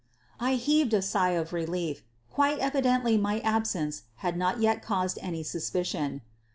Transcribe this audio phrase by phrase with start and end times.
[0.39, 2.01] I heaved a sigh of relief—
[2.33, 6.21] quite evidently my ab sence had not yet caused any suspicion.